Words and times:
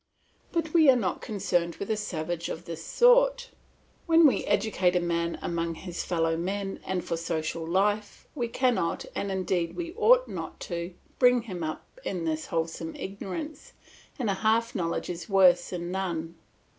But 0.51 0.73
we 0.73 0.89
are 0.89 0.95
not 0.95 1.21
concerned 1.21 1.75
with 1.75 1.91
a 1.91 1.95
savage 1.95 2.49
of 2.49 2.65
this 2.65 2.83
sort. 2.83 3.51
When 4.07 4.25
we 4.25 4.43
educate 4.45 4.95
a 4.95 4.99
man 4.99 5.37
among 5.43 5.75
his 5.75 6.03
fellow 6.03 6.35
men 6.35 6.79
and 6.87 7.05
for 7.05 7.15
social 7.15 7.67
life, 7.67 8.27
we 8.33 8.47
cannot, 8.47 9.05
and 9.13 9.31
indeed 9.31 9.75
we 9.75 9.93
ought 9.93 10.27
not 10.27 10.59
to, 10.61 10.95
bring 11.19 11.43
him 11.43 11.61
up 11.63 11.85
in 12.03 12.25
this 12.25 12.47
wholesome 12.47 12.95
ignorance, 12.95 13.73
and 14.17 14.27
half 14.31 14.73
knowledge 14.73 15.07
is 15.11 15.29
worse 15.29 15.69
than 15.69 15.91
none. 15.91 16.33